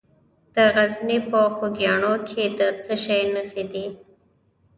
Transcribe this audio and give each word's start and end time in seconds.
د 0.55 0.55
غزني 0.75 1.17
په 1.29 1.39
خوږیاڼو 1.55 2.13
کې 2.29 2.43
د 2.57 2.61
څه 2.83 2.93
شي 3.03 3.19
نښې 3.33 3.63
دي؟ 3.71 3.85